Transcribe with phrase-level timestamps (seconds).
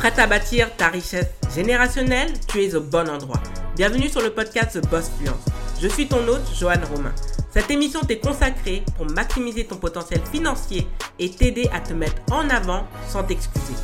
[0.00, 3.38] Prête à bâtir ta richesse générationnelle Tu es au bon endroit.
[3.76, 5.44] Bienvenue sur le podcast The Boss Fluence.
[5.78, 7.14] Je suis ton hôte, Joanne Romain.
[7.52, 12.48] Cette émission t'est consacrée pour maximiser ton potentiel financier et t'aider à te mettre en
[12.48, 13.74] avant sans t'excuser.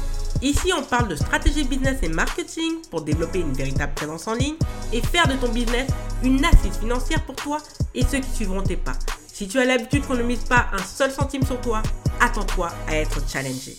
[0.41, 4.57] Ici, on parle de stratégie business et marketing pour développer une véritable présence en ligne
[4.95, 5.87] et faire de ton business
[6.23, 7.59] une assise financière pour toi
[7.95, 8.97] et ceux qui suivront tes pas.
[9.31, 11.83] Si tu as l'habitude qu'on ne mise pas un seul centime sur toi,
[12.21, 13.77] attends-toi à être challengé.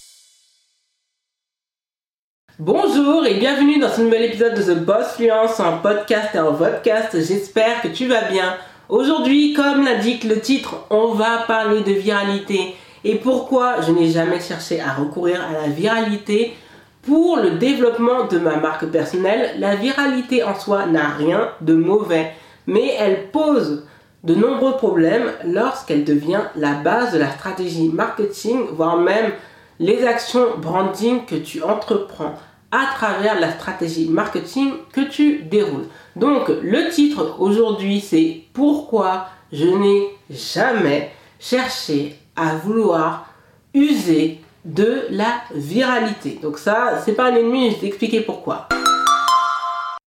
[2.60, 6.54] Bonjour et bienvenue dans ce nouvel épisode de The Boss Fluence, un podcast et un
[6.54, 7.10] podcast.
[7.14, 8.56] J'espère que tu vas bien.
[8.90, 12.74] Aujourd'hui, comme l'indique le titre, on va parler de viralité.
[13.04, 16.56] Et pourquoi je n'ai jamais cherché à recourir à la viralité?
[17.04, 19.52] Pour le développement de ma marque personnelle.
[19.60, 22.32] La viralité en soi n'a rien de mauvais,
[22.66, 23.86] mais elle pose
[24.24, 29.32] de nombreux problèmes lorsqu'elle devient la base de la stratégie marketing, voire même
[29.80, 32.34] les actions branding que tu entreprends
[32.78, 35.88] à travers la stratégie marketing que tu déroules.
[36.16, 43.34] Donc le titre aujourd'hui c'est pourquoi je n'ai jamais cherché à vouloir
[43.74, 46.38] user de la viralité?
[46.42, 48.68] Donc ça c'est pas un ennemi, je vais t'expliquer pourquoi.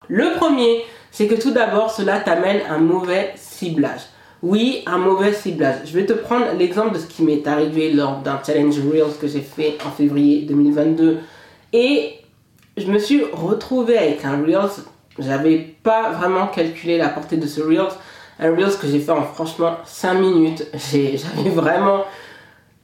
[0.09, 4.03] Le premier, c'est que tout d'abord cela t'amène un mauvais ciblage.
[4.43, 5.81] Oui, un mauvais ciblage.
[5.85, 9.29] Je vais te prendre l'exemple de ce qui m'est arrivé lors d'un challenge Reels que
[9.29, 11.19] j'ai fait en février 2022.
[11.73, 12.20] Et
[12.81, 14.85] je me suis retrouvé avec un Reels.
[15.19, 17.93] J'avais pas vraiment calculé la portée de ce Reels.
[18.39, 20.67] Un Reels que j'ai fait en franchement 5 minutes.
[20.75, 22.05] J'avais vraiment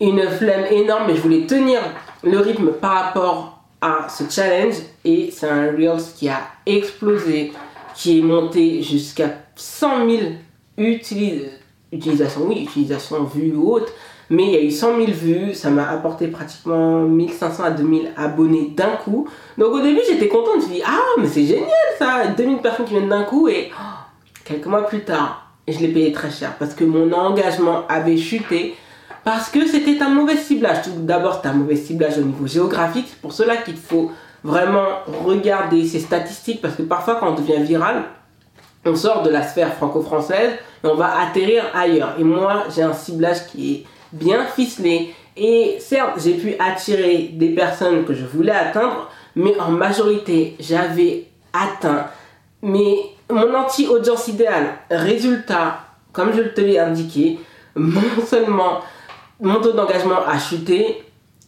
[0.01, 1.81] une flemme énorme, mais je voulais tenir
[2.23, 4.75] le rythme par rapport à ce challenge.
[5.05, 7.53] Et c'est un Reels qui a explosé,
[7.95, 10.23] qui est monté jusqu'à 100 000
[10.77, 13.93] utilisations, oui, utilisations vues ou autres.
[14.29, 18.11] Mais il y a eu 100 000 vues, ça m'a apporté pratiquement 1500 à 2000
[18.17, 19.29] abonnés d'un coup.
[19.57, 22.87] Donc au début j'étais contente, je me dit ah mais c'est génial ça, 2000 personnes
[22.87, 23.83] qui viennent d'un coup et oh,
[24.45, 28.75] quelques mois plus tard, je l'ai payé très cher parce que mon engagement avait chuté
[29.23, 30.89] parce que c'était un mauvais ciblage.
[30.97, 34.11] D'abord c'est un mauvais ciblage au niveau géographique, c'est pour cela qu'il faut
[34.43, 34.87] vraiment
[35.25, 38.03] regarder ces statistiques parce que parfois quand on devient viral,
[38.85, 42.15] on sort de la sphère franco-française et on va atterrir ailleurs.
[42.19, 45.15] Et moi j'ai un ciblage qui est bien ficelé.
[45.37, 51.25] Et certes, j'ai pu attirer des personnes que je voulais atteindre, mais en majorité, j'avais
[51.53, 52.07] atteint
[52.63, 52.97] mais
[53.31, 54.79] mon anti-audience idéale.
[54.91, 55.81] Résultat,
[56.13, 57.39] comme je te l'ai indiqué,
[57.77, 58.81] non seulement
[59.41, 61.03] mon taux d'engagement a chuté,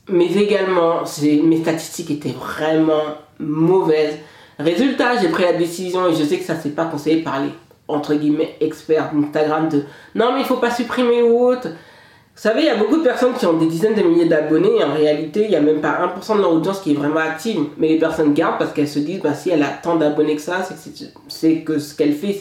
[0.09, 3.03] mais également mes statistiques étaient vraiment
[3.39, 4.17] mauvaises.
[4.59, 7.51] Résultat, j'ai pris la décision et je sais que ça s'est pas conseillé par les
[7.87, 11.69] entre guillemets experts d'Instagram de non mais il faut pas supprimer ou autre.
[12.39, 14.77] Vous savez, il y a beaucoup de personnes qui ont des dizaines de milliers d'abonnés
[14.79, 17.19] et en réalité, il n'y a même pas 1% de leur audience qui est vraiment
[17.19, 17.59] active.
[17.79, 20.41] Mais les personnes gardent parce qu'elles se disent, bah, si elle a tant d'abonnés que
[20.41, 20.59] ça,
[21.27, 22.39] c'est que ce qu'elle fait,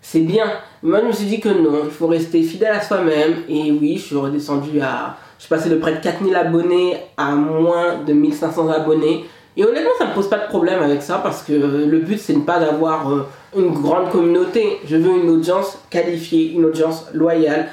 [0.00, 0.46] c'est bien.
[0.82, 3.34] Moi, je me suis dit que non, il faut rester fidèle à soi-même.
[3.50, 5.18] Et oui, je suis redescendu à.
[5.36, 9.26] Je suis passé de près de 4000 abonnés à moins de 1500 abonnés.
[9.58, 12.18] Et honnêtement, ça ne me pose pas de problème avec ça parce que le but,
[12.18, 13.26] c'est ne pas d'avoir euh,
[13.58, 14.78] une grande communauté.
[14.86, 17.68] Je veux une audience qualifiée, une audience loyale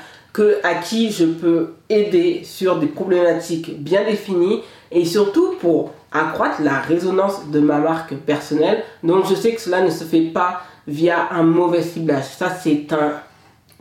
[0.64, 4.62] à qui je peux aider sur des problématiques bien définies
[4.92, 8.84] et surtout pour accroître la résonance de ma marque personnelle.
[9.04, 12.26] Donc je sais que cela ne se fait pas via un mauvais ciblage.
[12.26, 13.14] Ça c'est un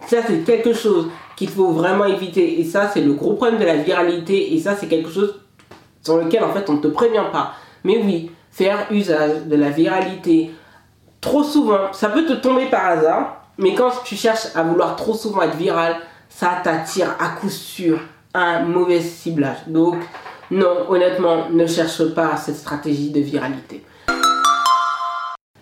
[0.07, 3.65] ça c'est quelque chose qu'il faut vraiment éviter et ça c'est le gros problème de
[3.65, 5.41] la viralité et ça c'est quelque chose
[6.03, 7.53] sur lequel en fait on ne te prévient pas.
[7.85, 10.51] Mais oui, faire usage de la viralité
[11.21, 15.15] trop souvent, ça peut te tomber par hasard, mais quand tu cherches à vouloir trop
[15.15, 15.97] souvent être viral,
[16.39, 17.99] ça t'attire à coup sûr
[18.33, 19.67] un mauvais ciblage.
[19.67, 19.97] Donc,
[20.53, 23.83] non, honnêtement, ne cherche pas cette stratégie de viralité.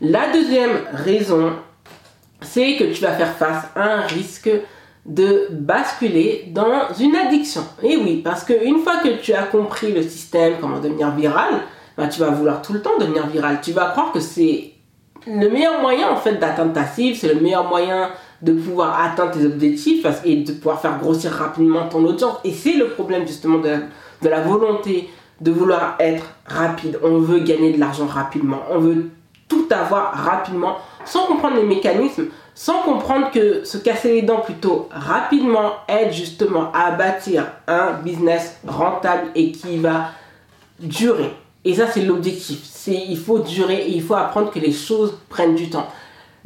[0.03, 1.55] La deuxième raison,
[2.43, 4.51] c'est que tu vas faire face à un risque
[5.07, 7.63] de basculer dans une addiction.
[7.83, 11.55] Et oui, parce qu'une fois que tu as compris le système, comment devenir viral,
[11.97, 13.61] bah, tu vas vouloir tout le temps devenir viral.
[13.63, 14.73] Tu vas croire que c'est
[15.27, 18.11] le meilleur moyen en fait d'atteindre ta cible, c'est le meilleur moyen
[18.43, 22.37] de pouvoir atteindre tes objectifs et de pouvoir faire grossir rapidement ton audience.
[22.45, 25.09] Et c'est le problème justement de la, volonté
[25.41, 26.99] de vouloir être rapide.
[27.03, 28.61] On veut gagner de l'argent rapidement.
[28.71, 29.11] On veut
[29.49, 34.89] tout avoir rapidement sans comprendre les mécanismes, sans comprendre que se casser les dents plutôt
[34.91, 40.11] rapidement aide justement à bâtir un business rentable et qui va
[40.81, 41.31] durer.
[41.65, 42.61] Et ça, c'est l'objectif.
[42.87, 45.89] Il faut durer et il faut apprendre que les choses prennent du temps.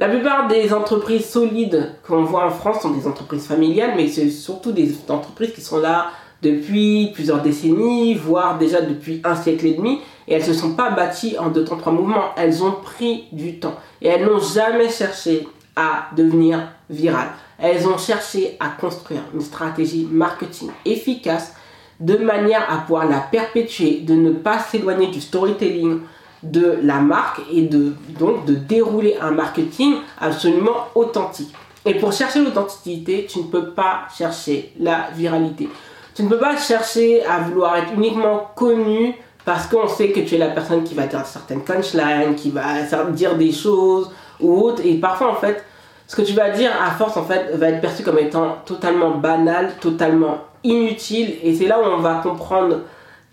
[0.00, 4.30] La plupart des entreprises solides qu'on voit en France sont des entreprises familiales, mais c'est
[4.30, 6.06] surtout des entreprises qui sont là
[6.40, 10.00] depuis plusieurs décennies, voire déjà depuis un siècle et demi.
[10.26, 12.30] et elles se sont pas bâties en deux temps trois mouvements.
[12.38, 17.32] Elles ont pris du temps et elles n'ont jamais cherché à devenir virales.
[17.58, 21.52] Elles ont cherché à construire une stratégie marketing efficace
[21.98, 26.00] de manière à pouvoir la perpétuer, de ne pas s'éloigner du storytelling
[26.42, 31.52] de la marque et de donc de dérouler un marketing absolument authentique.
[31.84, 35.68] Et pour chercher l'authenticité, tu ne peux pas chercher la viralité.
[36.14, 39.14] Tu ne peux pas chercher à vouloir être uniquement connu
[39.44, 42.82] parce qu'on sait que tu es la personne qui va dire certaines punchlines, qui va
[43.10, 44.82] dire des choses ou autres.
[44.84, 45.64] Et parfois, en fait,
[46.06, 49.12] ce que tu vas dire, à force, en fait, va être perçu comme étant totalement
[49.12, 51.36] banal, totalement inutile.
[51.42, 52.80] Et c'est là où on va comprendre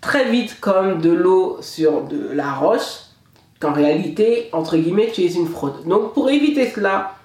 [0.00, 3.00] très vite comme de l'eau sur de la roche,
[3.60, 5.84] qu'en réalité, entre guillemets, tu es une fraude.
[5.86, 7.18] Donc, pour éviter cela,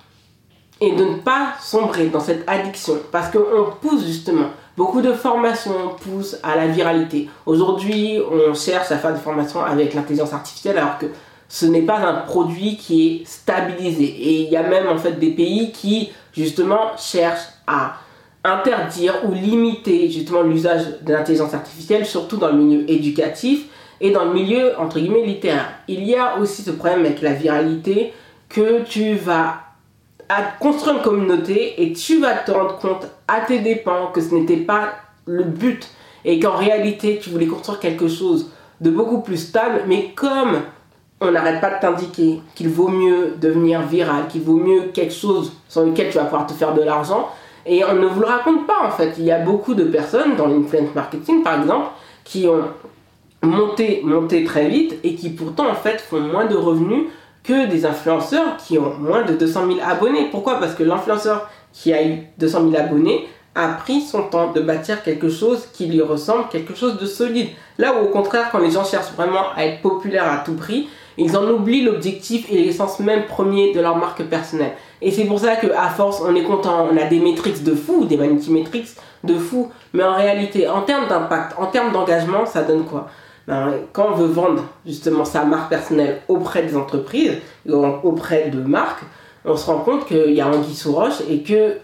[0.81, 2.95] et de ne pas sombrer dans cette addiction.
[3.11, 7.29] Parce qu'on pousse justement, beaucoup de formations poussent à la viralité.
[7.45, 11.05] Aujourd'hui, on cherche à faire des formations avec l'intelligence artificielle alors que
[11.47, 14.03] ce n'est pas un produit qui est stabilisé.
[14.03, 17.93] Et il y a même en fait des pays qui justement cherchent à
[18.43, 23.65] interdire ou limiter justement l'usage de l'intelligence artificielle, surtout dans le milieu éducatif
[24.01, 25.69] et dans le milieu entre guillemets littéraire.
[25.87, 28.13] Il y a aussi ce problème avec la viralité
[28.49, 29.59] que tu vas
[30.59, 34.57] construire une communauté et tu vas te rendre compte à tes dépens que ce n'était
[34.57, 34.93] pas
[35.25, 35.87] le but
[36.25, 38.49] et qu'en réalité tu voulais construire quelque chose
[38.81, 40.61] de beaucoup plus stable mais comme
[41.21, 45.53] on n'arrête pas de t'indiquer qu'il vaut mieux devenir viral, qu'il vaut mieux quelque chose
[45.69, 47.29] sur lequel tu vas pouvoir te faire de l'argent
[47.65, 49.15] et on ne vous le raconte pas en fait.
[49.17, 51.87] Il y a beaucoup de personnes dans l'influence marketing par exemple
[52.23, 52.63] qui ont
[53.41, 57.05] monté, monté très vite et qui pourtant en fait font moins de revenus
[57.43, 60.29] que des influenceurs qui ont moins de 200 000 abonnés.
[60.31, 60.59] Pourquoi?
[60.59, 65.03] Parce que l'influenceur qui a eu 200 000 abonnés a pris son temps de bâtir
[65.03, 67.49] quelque chose qui lui ressemble, quelque chose de solide.
[67.77, 70.87] Là où au contraire, quand les gens cherchent vraiment à être populaires à tout prix,
[71.17, 74.73] ils en oublient l'objectif et l'essence même premier de leur marque personnelle.
[75.03, 78.05] Et c'est pour ça qu'à force, on est content, on a des métriques de fou,
[78.05, 78.87] des metrics
[79.23, 83.09] de fou, mais en réalité, en termes d'impact, en termes d'engagement, ça donne quoi?
[83.45, 87.33] Ben, quand on veut vendre justement sa marque personnelle auprès des entreprises,
[87.69, 89.03] auprès de marques,
[89.43, 91.77] on se rend compte qu'il y a anguille sous roche et que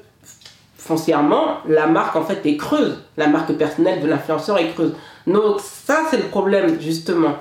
[0.77, 3.03] foncièrement, la marque en fait est creuse.
[3.17, 4.93] La marque personnelle de l'influenceur est creuse.
[5.27, 7.33] Donc ça, c'est le problème justement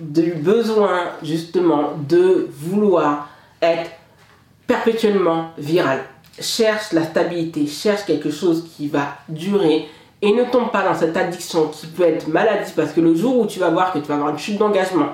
[0.00, 3.28] du besoin justement de vouloir
[3.60, 3.90] être
[4.78, 6.00] perpétuellement viral.
[6.40, 9.88] Cherche la stabilité, cherche quelque chose qui va durer,
[10.20, 13.38] et ne tombe pas dans cette addiction qui peut être maladie parce que le jour
[13.38, 15.10] où tu vas voir que tu vas avoir une chute d'engagement,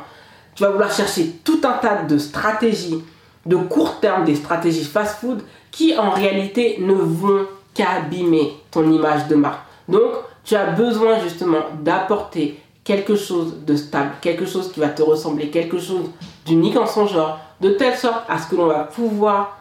[0.55, 3.03] tu vas vouloir chercher tout un tas de stratégies
[3.45, 9.35] de court terme, des stratégies fast-food qui en réalité ne vont qu'abîmer ton image de
[9.35, 9.61] marque.
[9.89, 10.13] Donc,
[10.45, 15.49] tu as besoin justement d'apporter quelque chose de stable, quelque chose qui va te ressembler,
[15.49, 16.11] quelque chose
[16.47, 19.59] d'unique en son genre, de telle sorte à ce que l'on va pouvoir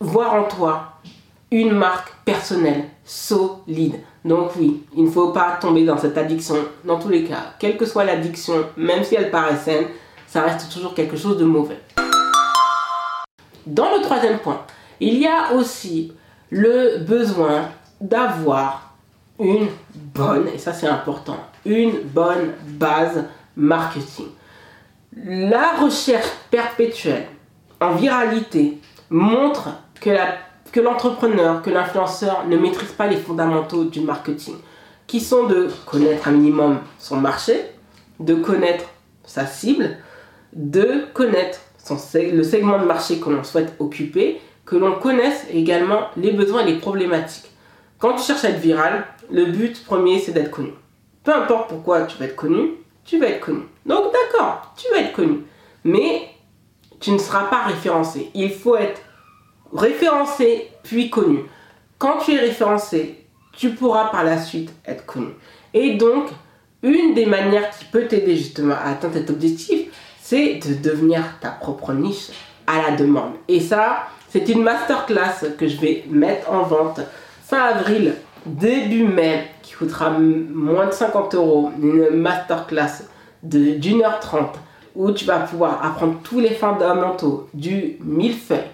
[0.00, 0.92] voir en toi
[1.50, 4.00] une marque personnelle solide.
[4.24, 6.56] Donc oui, il ne faut pas tomber dans cette addiction.
[6.84, 9.86] Dans tous les cas, quelle que soit l'addiction, même si elle paraît saine,
[10.26, 11.78] ça reste toujours quelque chose de mauvais.
[13.66, 14.60] Dans le troisième point,
[15.00, 16.12] il y a aussi
[16.50, 17.68] le besoin
[18.00, 18.94] d'avoir
[19.38, 23.24] une bonne, et ça c'est important, une bonne base
[23.56, 24.26] marketing.
[25.16, 27.26] La recherche perpétuelle
[27.80, 28.78] en viralité
[29.10, 29.68] montre
[30.00, 34.56] que l'entrepreneur, que l'influenceur ne maîtrise pas les fondamentaux du marketing,
[35.06, 37.60] qui sont de connaître un minimum son marché,
[38.18, 38.86] de connaître
[39.24, 39.98] sa cible,
[40.52, 41.60] de connaître
[42.14, 46.72] le segment de marché que l'on souhaite occuper, que l'on connaisse également les besoins et
[46.72, 47.50] les problématiques.
[47.98, 50.72] Quand tu cherches à être viral, le but premier c'est d'être connu.
[51.22, 52.70] Peu importe pourquoi tu vas être connu,
[53.04, 53.62] tu vas être connu.
[53.86, 55.42] Donc d'accord, tu vas être connu.
[55.84, 56.28] Mais
[57.00, 58.30] tu ne seras pas référencé.
[58.34, 59.00] Il faut être
[59.72, 61.40] référencé puis connu.
[61.98, 65.28] Quand tu es référencé, tu pourras par la suite être connu.
[65.72, 66.30] Et donc,
[66.82, 69.88] une des manières qui peut t'aider justement à atteindre cet objectif,
[70.20, 72.30] c'est de devenir ta propre niche
[72.66, 73.34] à la demande.
[73.48, 77.00] Et ça, c'est une masterclass que je vais mettre en vente
[77.44, 78.14] fin avril,
[78.46, 81.70] début mai, qui coûtera moins de 50 euros.
[81.80, 83.04] Une masterclass
[83.42, 84.58] d'une heure trente
[84.94, 88.70] où tu vas pouvoir apprendre tous les fondamentaux du millefeuille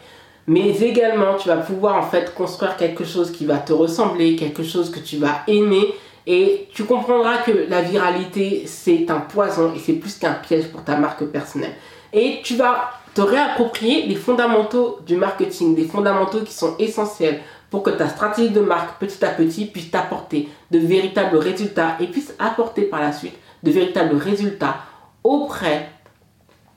[0.50, 4.64] mais également tu vas pouvoir en fait construire quelque chose qui va te ressembler, quelque
[4.64, 5.94] chose que tu vas aimer
[6.26, 10.82] et tu comprendras que la viralité c'est un poison et c'est plus qu'un piège pour
[10.82, 11.74] ta marque personnelle.
[12.12, 17.82] Et tu vas te réapproprier les fondamentaux du marketing, des fondamentaux qui sont essentiels pour
[17.82, 22.34] que ta stratégie de marque petit à petit puisse t'apporter de véritables résultats et puisse
[22.38, 24.76] apporter par la suite de véritables résultats
[25.22, 25.88] auprès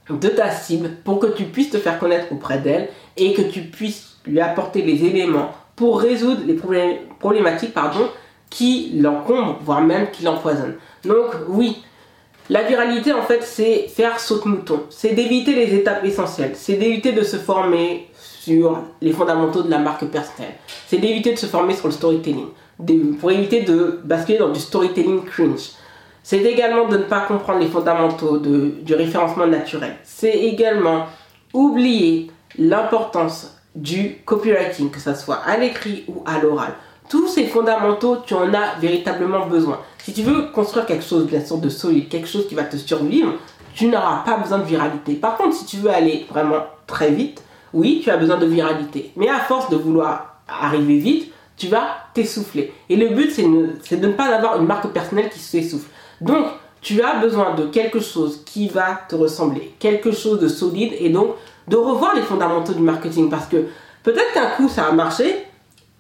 [0.10, 3.62] de ta cible pour que tu puisses te faire connaître auprès d'elle et que tu
[3.62, 6.60] puisses lui apporter les éléments pour résoudre les
[7.20, 8.10] problématiques pardon,
[8.50, 10.76] qui l'encombrent, voire même qui l'empoisonnent.
[11.04, 11.84] Donc oui,
[12.50, 17.24] la viralité en fait c'est faire saute-mouton, c'est d'éviter les étapes essentielles, c'est d'éviter de
[17.24, 18.10] se former
[18.44, 20.56] sur les fondamentaux de la marque personnelle,
[20.88, 22.48] c'est d'éviter de se former sur le storytelling,
[23.20, 25.72] pour éviter de basculer dans du storytelling cringe.
[26.24, 29.96] C'est également de ne pas comprendre les fondamentaux du référencement naturel.
[30.04, 31.06] C'est également
[31.54, 36.74] oublier l'importance du copywriting, que ce soit à l'écrit ou à l'oral.
[37.10, 39.80] Tous ces fondamentaux, tu en as véritablement besoin.
[40.00, 42.78] Si tu veux construire quelque chose, bien sûr, de solide, quelque chose qui va te
[42.78, 43.34] survivre,
[43.74, 45.16] tu n'auras pas besoin de viralité.
[45.16, 47.42] Par contre, si tu veux aller vraiment très vite,
[47.74, 49.12] oui, tu as besoin de viralité.
[49.16, 52.74] Mais à force de vouloir arriver vite, tu vas t'essouffler.
[52.90, 55.90] Et le but, c'est de ne pas avoir une marque personnelle qui s'essouffle.
[56.22, 56.46] Donc,
[56.82, 61.10] tu as besoin de quelque chose qui va te ressembler, quelque chose de solide et
[61.10, 61.36] donc
[61.68, 63.68] de revoir les fondamentaux du marketing parce que
[64.04, 65.46] peut-être qu'un coup ça a marché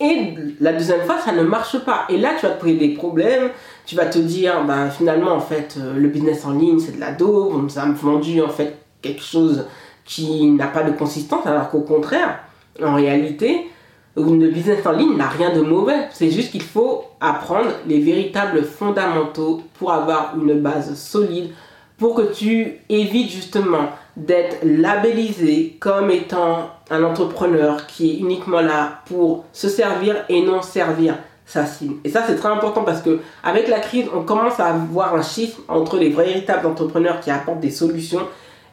[0.01, 2.05] et la deuxième fois ça ne marche pas.
[2.09, 3.51] Et là, tu vas te poser des problèmes,
[3.85, 6.99] tu vas te dire, ben, finalement, en fait, euh, le business en ligne c'est de
[6.99, 9.65] la daube, on nous a vendu en fait quelque chose
[10.05, 12.39] qui n'a pas de consistance alors qu'au contraire,
[12.81, 13.69] en réalité,
[14.15, 16.07] le business en ligne n'a rien de mauvais.
[16.11, 21.51] C'est juste qu'il faut apprendre les véritables fondamentaux pour avoir une base solide
[21.97, 29.01] pour que tu évites justement d'être labellisé comme étant un entrepreneur qui est uniquement là
[29.05, 31.95] pour se servir et non servir sa cible.
[32.03, 35.21] Et ça c'est très important parce que avec la crise, on commence à voir un
[35.21, 38.21] chiffre entre les véritables entrepreneurs qui apportent des solutions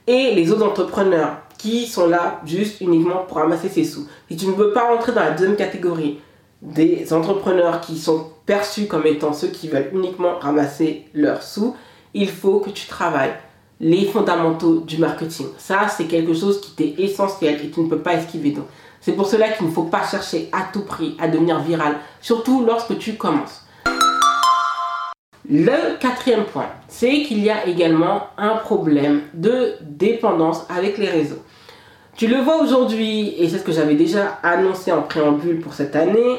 [0.06, 4.06] et les autres entrepreneurs qui sont là juste uniquement pour ramasser ses sous.
[4.30, 6.20] Si tu ne veux pas rentrer dans la deuxième catégorie
[6.62, 11.76] des entrepreneurs qui sont perçus comme étant ceux qui veulent uniquement ramasser leurs sous,
[12.14, 13.34] il faut que tu travailles
[13.78, 15.46] les fondamentaux du marketing.
[15.56, 18.50] Ça, c'est quelque chose qui t'est essentiel et tu ne peux pas esquiver.
[18.50, 18.66] Donc,
[19.00, 22.64] c'est pour cela qu'il ne faut pas chercher à tout prix à devenir viral, surtout
[22.64, 23.62] lorsque tu commences.
[25.52, 31.42] Le quatrième point, c'est qu'il y a également un problème de dépendance avec les réseaux.
[32.16, 35.96] Tu le vois aujourd'hui, et c'est ce que j'avais déjà annoncé en préambule pour cette
[35.96, 36.36] année,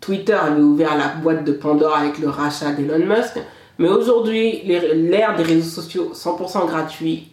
[0.00, 3.38] Twitter avait ouvert la boîte de Pandore avec le rachat d'Elon Musk,
[3.78, 7.28] mais aujourd'hui, l'ère des réseaux sociaux 100% gratuits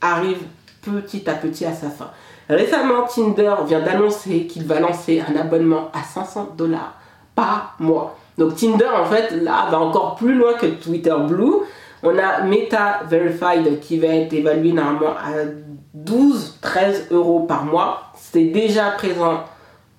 [0.00, 0.42] arrive
[0.82, 2.10] petit à petit à sa fin.
[2.48, 6.98] Récemment, Tinder vient d'annoncer qu'il va lancer un abonnement à 500 dollars
[7.36, 8.18] par mois.
[8.38, 11.62] Donc Tinder, en fait, là, va encore plus loin que Twitter Blue.
[12.02, 15.44] On a Meta Verified qui va être évalué normalement à
[15.96, 18.12] 12-13 euros par mois.
[18.14, 19.44] C'est déjà présent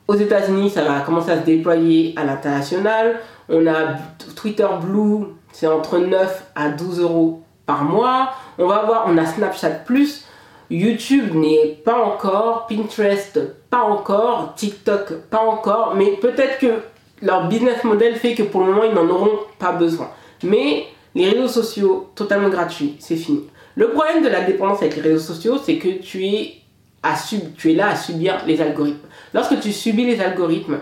[0.07, 3.19] aux États-Unis, ça va commencer à se déployer à l'international.
[3.49, 3.95] On a
[4.35, 8.29] Twitter Blue, c'est entre 9 à 12 euros par mois.
[8.59, 10.25] On va voir, on a Snapchat Plus.
[10.69, 13.39] YouTube n'est pas encore, Pinterest
[13.69, 16.81] pas encore, TikTok pas encore, mais peut-être que
[17.21, 20.09] leur business model fait que pour le moment, ils n'en auront pas besoin.
[20.43, 23.43] Mais les réseaux sociaux, totalement gratuits, c'est fini.
[23.75, 26.55] Le problème de la dépendance avec les réseaux sociaux, c'est que tu es,
[27.03, 27.15] à
[27.57, 29.07] tu es là à subir les algorithmes.
[29.33, 30.79] Lorsque tu subis les algorithmes,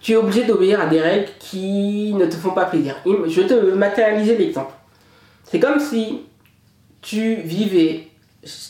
[0.00, 2.96] tu es obligé d'obéir à des règles qui ne te font pas plaisir.
[3.06, 4.72] Je vais te matérialiser l'exemple.
[5.44, 6.22] C'est comme si
[7.00, 8.08] tu vivais,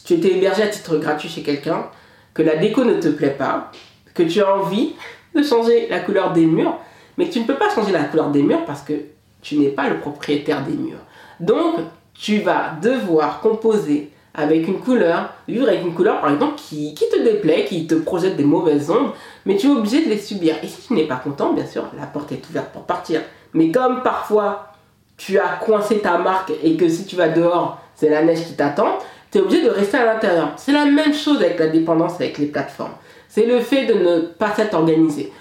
[0.04, 1.86] tu étais hébergé à titre gratuit chez quelqu'un,
[2.34, 3.70] que la déco ne te plaît pas,
[4.12, 4.92] que tu as envie
[5.34, 6.78] de changer la couleur des murs,
[7.16, 8.94] mais tu ne peux pas changer la couleur des murs parce que
[9.42, 10.98] tu n'es pas le propriétaire des murs.
[11.40, 11.76] Donc,
[12.14, 17.08] tu vas devoir composer avec une couleur, vivre avec une couleur par exemple qui, qui,
[17.08, 19.12] te déplaît, qui te projette des mauvaises ondes,
[19.46, 20.56] mais tu es obligé de les subir.
[20.62, 23.20] Et si tu n'es pas content, bien sûr, la porte est ouverte pour partir.
[23.52, 24.72] Mais comme parfois
[25.16, 28.54] tu as coincé ta marque et que si tu vas dehors, c'est la neige qui
[28.54, 28.98] t'attend,
[29.30, 30.52] tu es obligé de rester à l'intérieur.
[30.56, 32.94] C'est la même chose avec la dépendance avec les plateformes.
[33.28, 35.32] C'est le fait de ne pas s'être organisé.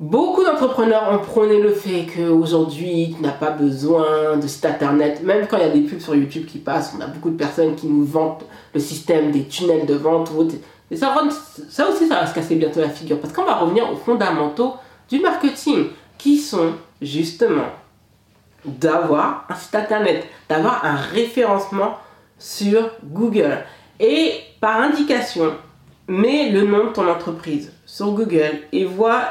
[0.00, 5.22] Beaucoup d'entrepreneurs ont prôné le fait qu'aujourd'hui, tu n'as pas besoin de site internet.
[5.22, 7.36] Même quand il y a des pubs sur YouTube qui passent, on a beaucoup de
[7.36, 10.32] personnes qui nous vantent le système des tunnels de vente.
[10.90, 11.14] Et ça,
[11.68, 13.20] ça aussi, ça va se casser bientôt la figure.
[13.20, 14.74] Parce qu'on va revenir aux fondamentaux
[15.08, 15.86] du marketing,
[16.18, 17.66] qui sont justement
[18.64, 21.98] d'avoir un site internet, d'avoir un référencement
[22.38, 23.58] sur Google.
[24.00, 25.52] Et par indication,
[26.08, 29.24] mets le nom de ton entreprise sur Google et vois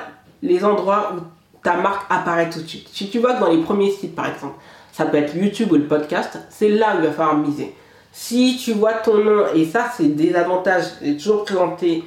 [0.43, 1.21] les endroits où
[1.63, 2.89] ta marque apparaît tout de suite.
[2.91, 4.55] Si tu vois que dans les premiers sites, par exemple,
[4.91, 7.73] ça peut être YouTube ou le podcast, c'est là où il va falloir miser.
[8.11, 12.03] Si tu vois ton nom, et ça c'est des avantages, j'ai toujours présenté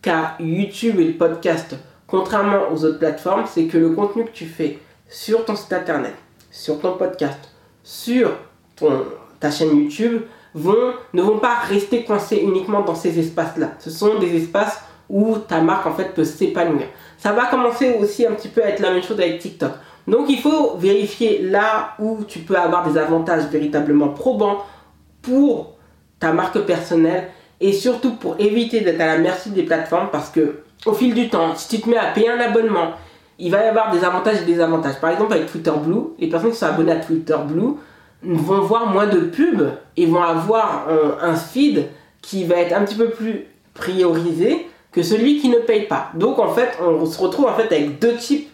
[0.00, 4.46] qu'à YouTube et le podcast, contrairement aux autres plateformes, c'est que le contenu que tu
[4.46, 4.78] fais
[5.08, 6.14] sur ton site internet,
[6.50, 7.40] sur ton podcast,
[7.82, 8.30] sur
[8.76, 9.04] ton,
[9.40, 10.22] ta chaîne YouTube,
[10.54, 13.72] vont, ne vont pas rester coincés uniquement dans ces espaces-là.
[13.80, 14.80] Ce sont des espaces
[15.10, 16.86] où ta marque en fait peut s'épanouir.
[17.18, 19.72] Ça va commencer aussi un petit peu à être la même chose avec TikTok.
[20.06, 24.64] Donc il faut vérifier là où tu peux avoir des avantages véritablement probants
[25.22, 25.74] pour
[26.18, 27.28] ta marque personnelle
[27.60, 31.28] et surtout pour éviter d'être à la merci des plateformes parce que au fil du
[31.28, 32.92] temps, si tu te mets à payer un abonnement,
[33.38, 34.98] il va y avoir des avantages et des avantages.
[35.00, 37.74] Par exemple avec Twitter Blue, les personnes qui sont abonnées à Twitter Blue
[38.22, 41.86] vont voir moins de pubs et vont avoir un, un feed
[42.22, 46.10] qui va être un petit peu plus priorisé que celui qui ne paye pas.
[46.14, 48.48] Donc en fait, on se retrouve en fait avec deux types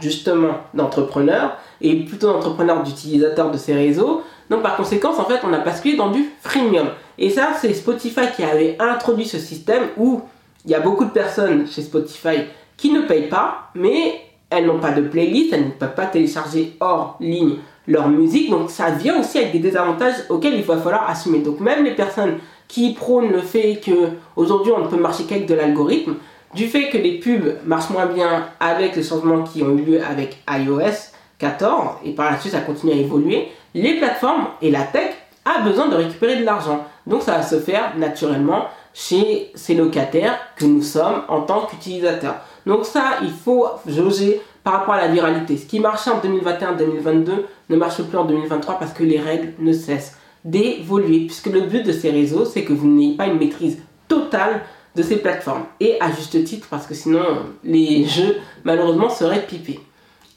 [0.00, 4.22] justement d'entrepreneurs et plutôt d'entrepreneurs d'utilisateurs de ces réseaux.
[4.50, 6.88] Donc par conséquent, en fait, on a basculé dans du freemium.
[7.18, 10.22] Et ça, c'est Spotify qui avait introduit ce système où
[10.64, 12.44] il y a beaucoup de personnes chez Spotify
[12.76, 16.76] qui ne payent pas, mais elles n'ont pas de playlist, elles ne peuvent pas télécharger
[16.80, 18.50] hors ligne leur musique.
[18.50, 21.38] Donc ça vient aussi avec des désavantages auxquels il va falloir assumer.
[21.38, 22.38] Donc même les personnes
[22.72, 26.14] qui prônent le fait que aujourd'hui on ne peut marcher qu'avec de l'algorithme,
[26.54, 30.00] du fait que les pubs marchent moins bien avec les changements qui ont eu lieu
[30.02, 34.84] avec iOS 14 et par la suite ça continue à évoluer, les plateformes et la
[34.84, 35.12] tech
[35.44, 36.86] a besoin de récupérer de l'argent.
[37.06, 38.64] Donc ça va se faire naturellement
[38.94, 42.36] chez ces locataires que nous sommes en tant qu'utilisateurs.
[42.64, 45.58] Donc ça, il faut jauger par rapport à la viralité.
[45.58, 47.30] Ce qui marchait en 2021-2022
[47.68, 51.26] ne marche plus en 2023 parce que les règles ne cessent d'évoluer.
[51.26, 54.62] Puisque le but de ces réseaux, c'est que vous n'ayez pas une maîtrise totale
[54.94, 55.64] de ces plateformes.
[55.80, 57.24] Et à juste titre, parce que sinon
[57.64, 59.80] les jeux malheureusement seraient pipés.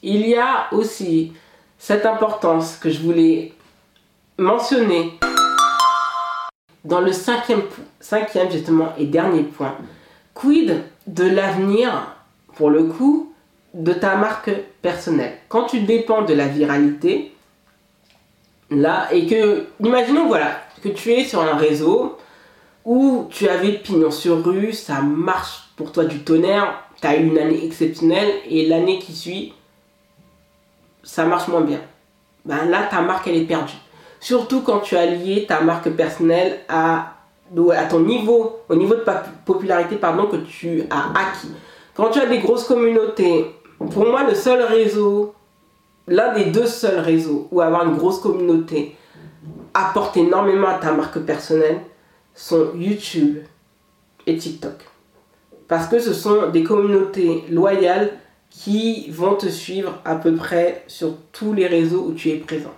[0.02, 1.32] Il y a aussi
[1.78, 3.52] cette importance que je voulais
[4.38, 5.18] mentionner
[6.84, 7.62] dans le cinquième,
[8.00, 9.74] cinquième justement et dernier point.
[10.34, 12.14] Quid de l'avenir,
[12.54, 13.32] pour le coup,
[13.74, 14.50] de ta marque
[14.82, 15.36] personnelle?
[15.48, 17.34] Quand tu dépends de la viralité,
[18.70, 22.16] là, et que, imaginons voilà, que tu es sur un réseau,
[22.84, 27.26] où tu avais pignon sur rue, ça marche pour toi du tonnerre, tu as eu
[27.26, 29.52] une année exceptionnelle et l'année qui suit,
[31.02, 31.80] ça marche moins bien.
[32.44, 33.74] Ben là, ta marque, elle est perdue.
[34.20, 37.12] Surtout quand tu as lié ta marque personnelle à,
[37.90, 39.04] ton niveau, au niveau de
[39.44, 41.52] popularité pardon, que tu as acquis.
[41.94, 45.34] Quand tu as des grosses communautés, pour moi, le seul réseau,
[46.08, 48.96] l'un des deux seuls réseaux où avoir une grosse communauté
[49.74, 51.80] apporte énormément à ta marque personnelle,
[52.34, 53.38] sont YouTube
[54.26, 54.74] et TikTok.
[55.68, 58.10] Parce que ce sont des communautés loyales
[58.50, 62.74] qui vont te suivre à peu près sur tous les réseaux où tu es présent.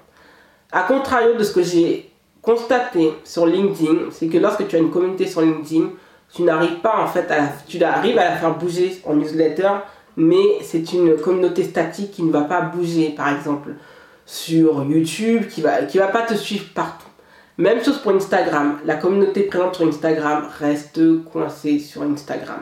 [0.73, 2.11] A contrario de ce que j'ai
[2.43, 5.91] constaté sur LinkedIn, c'est que lorsque tu as une communauté sur LinkedIn,
[6.33, 9.71] tu n'arrives pas en fait à la faire bouger en newsletter,
[10.19, 13.71] mais c'est une communauté statique qui ne va pas bouger par exemple
[14.27, 17.07] sur YouTube, qui va qui va pas te suivre partout.
[17.57, 18.79] Même chose pour Instagram.
[18.85, 22.61] La communauté présente sur Instagram reste coincée sur Instagram.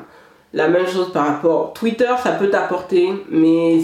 [0.52, 3.80] La même chose par rapport Twitter, ça peut t'apporter, mais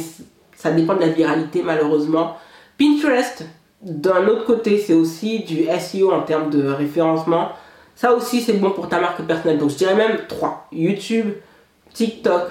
[0.55, 2.37] ça dépend de la viralité malheureusement.
[2.79, 3.45] Pinterest,
[3.81, 7.53] d'un autre côté, c'est aussi du SEO en termes de référencement.
[7.97, 9.59] Ça aussi, c'est bon pour ta marque personnelle.
[9.59, 10.69] Donc je dirais même 3.
[10.73, 11.27] YouTube,
[11.93, 12.51] TikTok,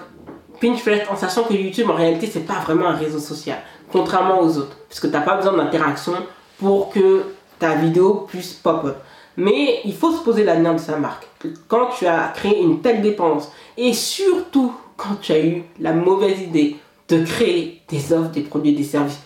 [0.62, 3.58] Pinterest, en sachant que YouTube en réalité, c'est pas vraiment un réseau social,
[3.92, 6.14] contrairement aux autres, puisque tu n'as pas besoin d'interaction
[6.60, 7.24] pour que
[7.60, 8.98] ta vidéo puisse pop-up.
[9.38, 11.28] Mais il faut se poser l'avenir de sa marque.
[11.68, 16.40] Quand tu as créé une telle dépendance, et surtout quand tu as eu la mauvaise
[16.42, 16.78] idée
[17.10, 19.20] de créer des offres, des produits, des services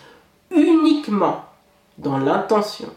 [0.50, 1.44] uniquement
[1.98, 2.88] dans l'intention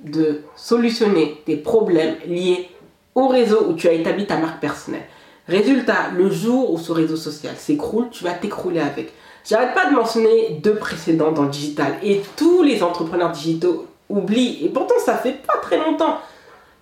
[0.00, 2.70] de solutionner des problèmes liés
[3.14, 5.06] au réseau où tu as établi ta marque personnelle.
[5.50, 9.12] Résultat, le jour où ce réseau social s'écroule, tu vas t'écrouler avec.
[9.44, 14.64] J'arrête pas de mentionner deux précédents dans le digital et tous les entrepreneurs digitaux oublie.
[14.64, 16.18] Et pourtant, ça fait pas très longtemps.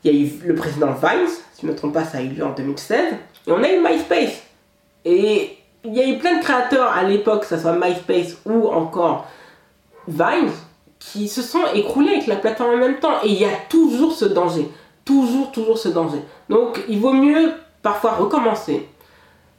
[0.04, 2.20] Il y a eu le président Vines, si je ne me trompe pas, ça a
[2.20, 3.14] eu lieu en 2016.
[3.46, 4.42] Et on a eu MySpace.
[5.06, 8.68] Et il y a eu plein de créateurs à l'époque, que ce soit MySpace ou
[8.68, 9.28] encore
[10.06, 10.52] Vines,
[10.98, 13.22] qui se sont écroulés avec la plateforme en même temps.
[13.24, 14.68] Et il y a toujours ce danger.
[15.06, 16.20] Toujours, toujours ce danger.
[16.50, 17.54] Donc, il vaut mieux
[17.88, 18.86] parfois recommencer.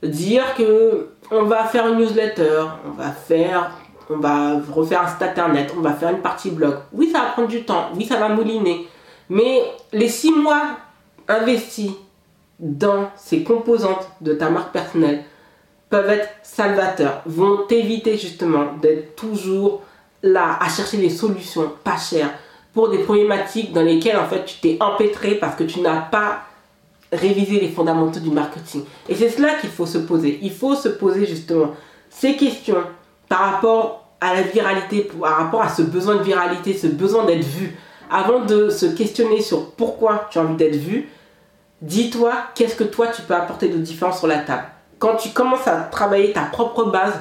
[0.04, 3.72] Dire que on va faire une newsletter, on va faire
[4.12, 6.76] on va refaire un site internet, on va faire une partie blog.
[6.92, 8.88] Oui, ça va prendre du temps, oui, ça va mouliner.
[9.30, 9.62] Mais
[9.94, 10.78] les six mois
[11.28, 11.92] investis
[12.60, 15.24] dans ces composantes de ta marque personnelle
[15.90, 19.82] peuvent être salvateurs, vont t'éviter justement d'être toujours
[20.24, 22.32] là à chercher des solutions pas chères
[22.74, 26.44] pour des problématiques dans lesquelles en fait tu t'es empêtré parce que tu n'as pas
[27.12, 28.84] révisé les fondamentaux du marketing.
[29.08, 30.40] Et c'est cela qu'il faut se poser.
[30.42, 31.72] Il faut se poser justement
[32.10, 32.84] ces questions
[33.28, 37.46] par rapport à la viralité, par rapport à ce besoin de viralité, ce besoin d'être
[37.46, 37.78] vu,
[38.12, 41.10] avant de se questionner sur pourquoi tu as envie d'être vu,
[41.82, 44.66] dis-toi qu'est-ce que toi tu peux apporter de différent sur la table.
[44.98, 47.14] Quand tu commences à travailler ta propre base,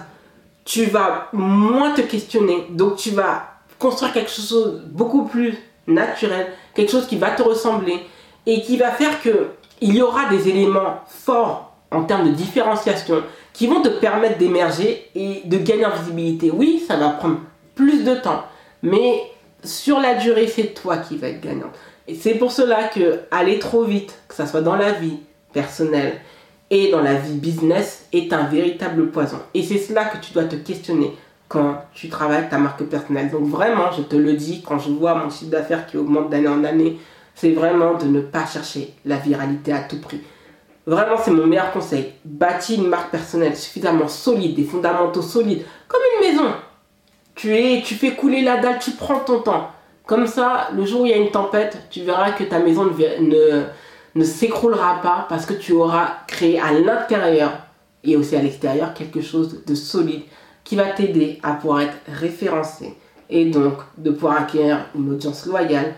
[0.64, 2.66] tu vas moins te questionner.
[2.70, 3.44] Donc tu vas
[3.78, 8.00] construire quelque chose de beaucoup plus naturel, quelque chose qui va te ressembler
[8.46, 13.22] et qui va faire que il y aura des éléments forts en termes de différenciation
[13.52, 16.50] qui vont te permettre d'émerger et de gagner en visibilité.
[16.50, 17.38] Oui, ça va prendre
[17.74, 18.44] plus de temps,
[18.82, 19.22] mais
[19.64, 21.70] sur la durée, c'est toi qui vas être gagnant.
[22.06, 25.18] Et c'est pour cela que aller trop vite, que ce soit dans la vie
[25.52, 26.20] personnelle
[26.70, 29.38] et dans la vie business, est un véritable poison.
[29.54, 31.16] Et c'est cela que tu dois te questionner
[31.48, 33.30] quand tu travailles ta marque personnelle.
[33.30, 36.48] Donc vraiment, je te le dis, quand je vois mon chiffre d'affaires qui augmente d'année
[36.48, 36.98] en année,
[37.38, 40.20] c'est vraiment de ne pas chercher la viralité à tout prix.
[40.86, 42.12] Vraiment, c'est mon meilleur conseil.
[42.24, 46.50] Bâtis une marque personnelle suffisamment solide, des fondamentaux solides, comme une maison.
[47.36, 49.70] Tu, es, tu fais couler la dalle, tu prends ton temps.
[50.04, 52.86] Comme ça, le jour où il y a une tempête, tu verras que ta maison
[52.86, 53.62] ne, ne,
[54.16, 57.52] ne s'écroulera pas parce que tu auras créé à l'intérieur
[58.02, 60.22] et aussi à l'extérieur quelque chose de solide
[60.64, 62.96] qui va t'aider à pouvoir être référencé
[63.30, 65.94] et donc de pouvoir acquérir une audience loyale,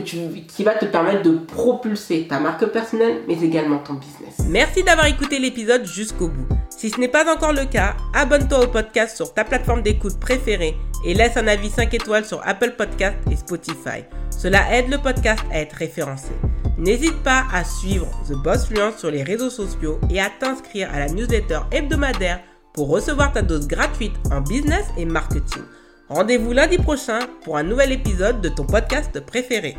[0.00, 0.16] tu,
[0.48, 4.46] qui va te permettre de propulser ta marque personnelle, mais également ton business.
[4.48, 6.46] Merci d'avoir écouté l'épisode jusqu'au bout.
[6.70, 10.76] Si ce n'est pas encore le cas, abonne-toi au podcast sur ta plateforme d'écoute préférée
[11.06, 14.04] et laisse un avis 5 étoiles sur Apple Podcast et Spotify.
[14.30, 16.32] Cela aide le podcast à être référencé.
[16.76, 20.98] N'hésite pas à suivre The Boss Fluence sur les réseaux sociaux et à t'inscrire à
[20.98, 22.40] la newsletter hebdomadaire
[22.72, 25.62] pour recevoir ta dose gratuite en business et marketing.
[26.10, 29.74] Rendez-vous lundi prochain pour un nouvel épisode de ton podcast préféré.